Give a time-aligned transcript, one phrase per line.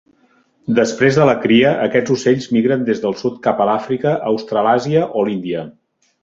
[0.77, 5.29] Després de la cria, aquests ocells migren des del sud cap a l'Àfrica, Australàsia o
[5.31, 5.63] l'Índia.